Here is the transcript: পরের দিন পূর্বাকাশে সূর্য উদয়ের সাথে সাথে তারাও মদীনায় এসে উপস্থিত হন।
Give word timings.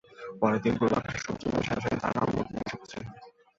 পরের 0.41 0.59
দিন 0.63 0.73
পূর্বাকাশে 0.79 1.19
সূর্য 1.19 1.41
উদয়ের 1.47 1.67
সাথে 1.67 1.81
সাথে 1.83 1.97
তারাও 2.03 2.27
মদীনায় 2.29 2.65
এসে 2.65 2.75
উপস্থিত 2.77 3.01
হন। 3.01 3.13